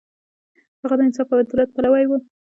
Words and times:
هغه 0.81 0.95
د 0.97 1.01
انصاف 1.07 1.27
او 1.31 1.39
عدالت 1.43 1.69
پلوی 1.75 2.05
و. 2.07 2.11